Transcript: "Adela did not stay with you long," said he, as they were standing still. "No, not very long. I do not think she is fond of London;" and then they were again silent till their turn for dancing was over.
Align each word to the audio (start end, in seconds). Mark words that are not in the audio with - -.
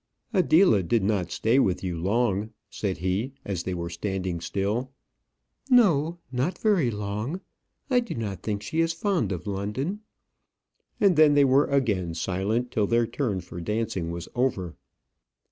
"Adela 0.33 0.81
did 0.81 1.03
not 1.03 1.29
stay 1.31 1.59
with 1.59 1.83
you 1.83 1.95
long," 1.95 2.49
said 2.71 2.97
he, 2.97 3.33
as 3.45 3.61
they 3.61 3.73
were 3.75 3.87
standing 3.87 4.39
still. 4.41 4.89
"No, 5.69 6.17
not 6.31 6.57
very 6.57 6.89
long. 6.89 7.39
I 7.87 7.99
do 7.99 8.15
not 8.15 8.41
think 8.41 8.63
she 8.63 8.79
is 8.81 8.93
fond 8.93 9.31
of 9.31 9.45
London;" 9.45 9.99
and 10.99 11.17
then 11.17 11.35
they 11.35 11.45
were 11.45 11.67
again 11.67 12.15
silent 12.15 12.71
till 12.71 12.87
their 12.87 13.05
turn 13.05 13.41
for 13.41 13.61
dancing 13.61 14.09
was 14.09 14.27
over. 14.33 14.75